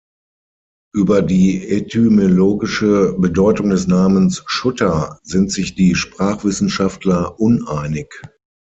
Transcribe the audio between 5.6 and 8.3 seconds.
die Sprachwissenschaftler uneinig.